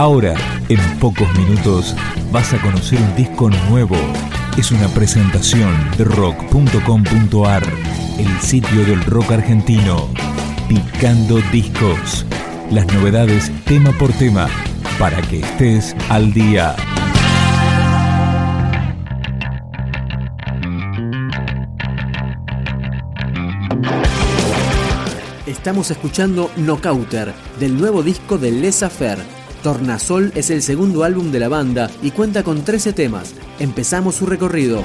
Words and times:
Ahora, 0.00 0.34
en 0.70 0.80
pocos 0.98 1.28
minutos, 1.36 1.94
vas 2.32 2.54
a 2.54 2.62
conocer 2.62 2.98
un 2.98 3.14
disco 3.16 3.50
nuevo. 3.68 3.96
Es 4.56 4.70
una 4.70 4.88
presentación 4.88 5.74
de 5.98 6.04
rock.com.ar, 6.04 7.62
el 8.18 8.40
sitio 8.40 8.86
del 8.86 9.04
rock 9.04 9.32
argentino. 9.32 10.08
Picando 10.70 11.38
discos. 11.52 12.24
Las 12.70 12.86
novedades 12.94 13.52
tema 13.66 13.92
por 13.92 14.10
tema, 14.14 14.48
para 14.98 15.20
que 15.20 15.40
estés 15.40 15.94
al 16.08 16.32
día. 16.32 16.74
Estamos 25.46 25.90
escuchando 25.90 26.50
Knockouter, 26.56 27.34
del 27.58 27.78
nuevo 27.78 28.02
disco 28.02 28.38
de 28.38 28.50
Les 28.50 28.82
Affair. 28.82 29.39
Tornasol 29.62 30.32
es 30.34 30.50
el 30.50 30.62
segundo 30.62 31.04
álbum 31.04 31.30
de 31.30 31.40
la 31.40 31.48
banda 31.48 31.90
y 32.02 32.10
cuenta 32.10 32.42
con 32.42 32.64
13 32.64 32.92
temas. 32.92 33.34
Empezamos 33.58 34.16
su 34.16 34.26
recorrido. 34.26 34.82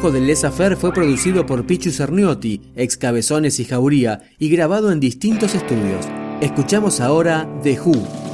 Trabajo 0.00 0.18
de 0.18 0.26
Les 0.26 0.44
Affair 0.44 0.76
fue 0.78 0.94
producido 0.94 1.44
por 1.44 1.66
Pichu 1.66 1.90
Cerniotti, 1.90 2.62
ex 2.74 2.96
Cabezones 2.96 3.60
y 3.60 3.66
Jauría, 3.66 4.22
y 4.38 4.48
grabado 4.48 4.92
en 4.92 4.98
distintos 4.98 5.54
estudios. 5.54 6.06
Escuchamos 6.40 7.00
ahora 7.00 7.46
The 7.62 7.78
Who. 7.78 8.29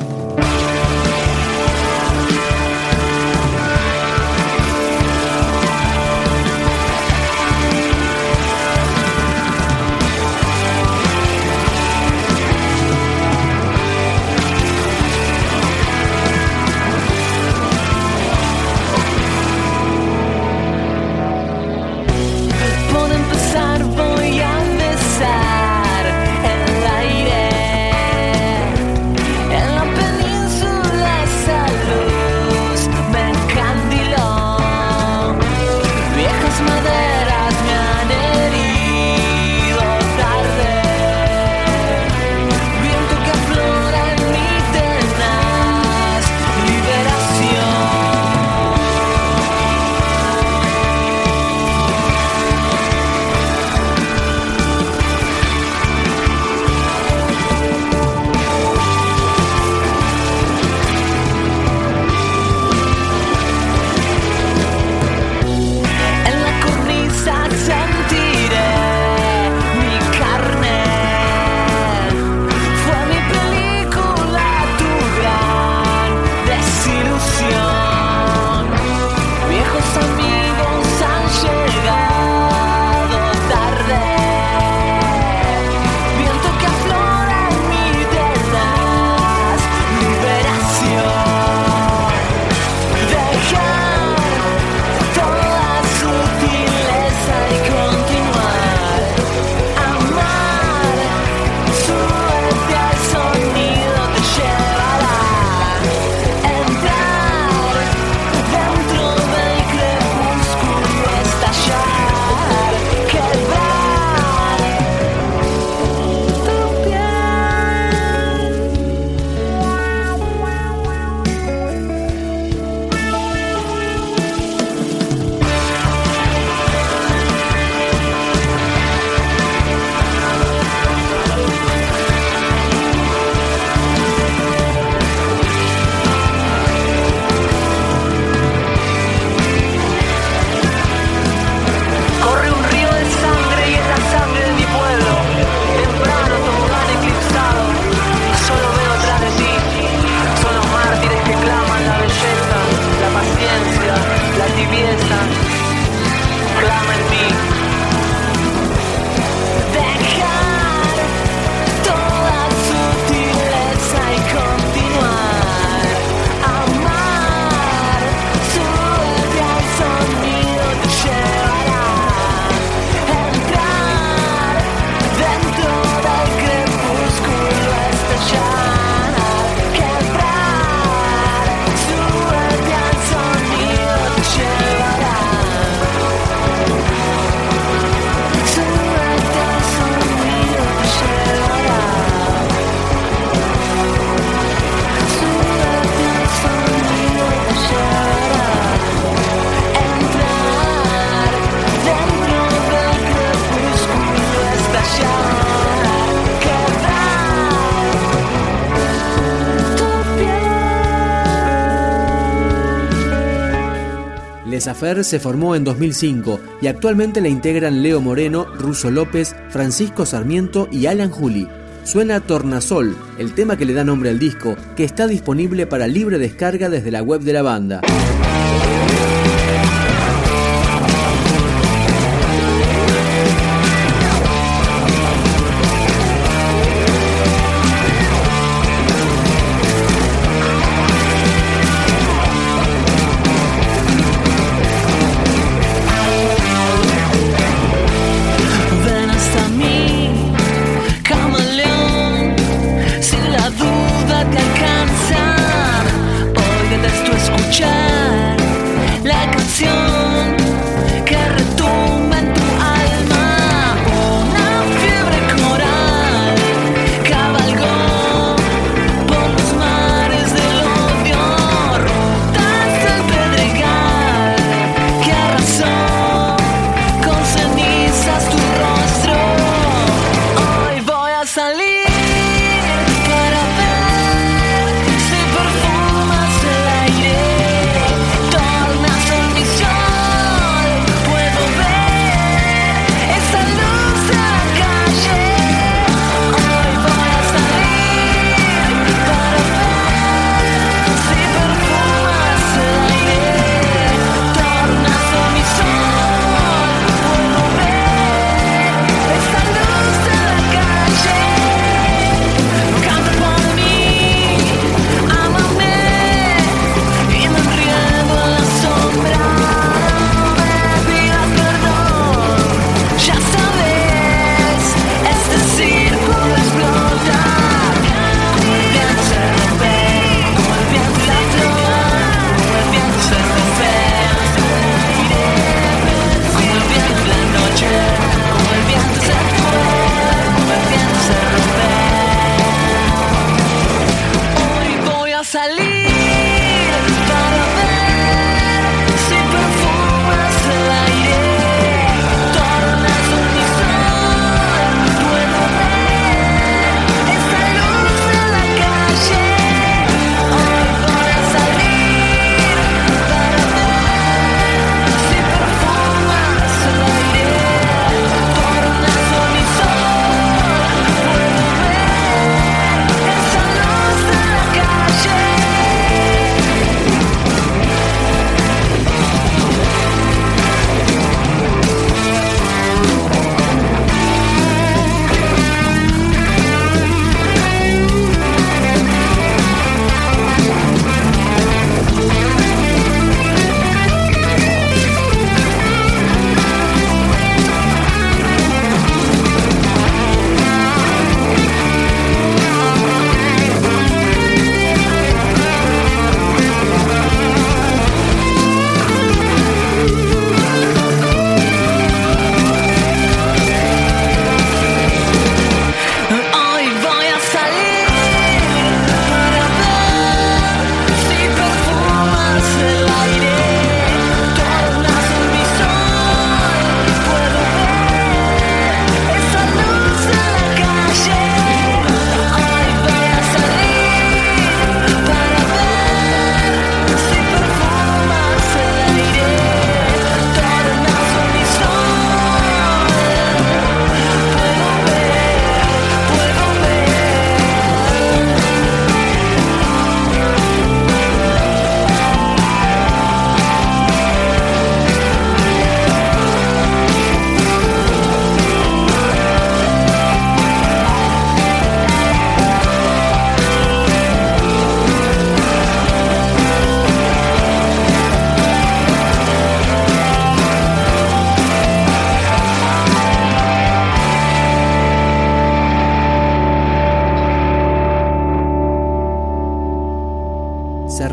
Affair 214.77 215.05
se 215.05 215.19
formó 215.19 215.57
en 215.57 215.65
2005 215.65 216.39
y 216.61 216.67
actualmente 216.67 217.23
la 217.23 217.29
integran 217.29 217.83
Leo 217.83 218.03
Moreno, 218.03 218.45
Russo 218.59 218.91
López, 218.91 219.35
Francisco 219.49 220.05
Sarmiento 220.05 220.69
y 220.71 220.85
Alan 220.85 221.09
Juli. 221.09 221.49
Suena 221.85 222.21
Tornasol, 222.21 222.95
el 223.19 223.33
tema 223.33 223.57
que 223.57 223.65
le 223.65 223.73
da 223.73 223.85
nombre 223.85 224.11
al 224.11 224.19
disco, 224.19 224.55
que 224.77 224.85
está 224.85 225.07
disponible 225.07 225.67
para 225.67 225.87
libre 225.87 226.19
descarga 226.19 226.69
desde 226.69 226.91
la 226.91 227.03
web 227.03 227.23
de 227.23 227.33
la 227.33 227.41
banda. 227.41 227.81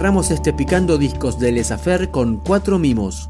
Cerramos 0.03 0.31
este 0.31 0.51
picando 0.51 0.97
discos 0.97 1.39
de 1.39 1.53
Les 1.53 1.71
Affair 1.71 2.11
con 2.11 2.35
cuatro 2.35 2.77
mimos. 2.77 3.29